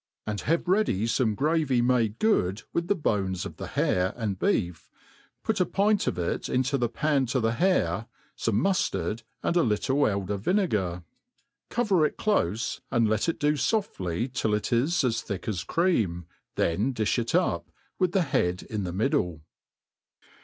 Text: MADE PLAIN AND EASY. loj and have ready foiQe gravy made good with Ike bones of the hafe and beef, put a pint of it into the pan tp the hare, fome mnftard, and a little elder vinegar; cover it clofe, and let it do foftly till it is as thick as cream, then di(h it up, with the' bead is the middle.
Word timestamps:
MADE 0.25 0.25
PLAIN 0.25 0.25
AND 0.25 0.39
EASY. 0.39 0.45
loj 0.45 0.49
and 0.49 0.49
have 0.63 0.67
ready 0.67 1.03
foiQe 1.03 1.35
gravy 1.35 1.81
made 1.83 2.17
good 2.17 2.63
with 2.73 2.91
Ike 2.91 3.03
bones 3.03 3.45
of 3.45 3.57
the 3.57 3.67
hafe 3.67 4.13
and 4.15 4.39
beef, 4.39 4.89
put 5.43 5.59
a 5.59 5.65
pint 5.67 6.07
of 6.07 6.17
it 6.17 6.49
into 6.49 6.79
the 6.79 6.89
pan 6.89 7.27
tp 7.27 7.39
the 7.43 7.51
hare, 7.51 8.07
fome 8.35 8.61
mnftard, 8.61 9.21
and 9.43 9.55
a 9.55 9.61
little 9.61 10.07
elder 10.07 10.37
vinegar; 10.37 11.03
cover 11.69 12.03
it 12.03 12.17
clofe, 12.17 12.79
and 12.89 13.07
let 13.07 13.29
it 13.29 13.39
do 13.39 13.53
foftly 13.53 14.33
till 14.33 14.55
it 14.55 14.73
is 14.73 15.03
as 15.03 15.21
thick 15.21 15.47
as 15.47 15.63
cream, 15.63 16.25
then 16.55 16.95
di(h 16.95 17.19
it 17.19 17.35
up, 17.35 17.69
with 17.99 18.13
the' 18.13 18.27
bead 18.33 18.63
is 18.71 18.83
the 18.83 18.91
middle. 18.91 19.43